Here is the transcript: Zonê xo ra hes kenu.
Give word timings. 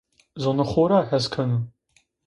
Zonê 0.43 0.65
xo 0.71 0.83
ra 0.91 0.99
hes 1.09 1.25
kenu. 1.33 1.57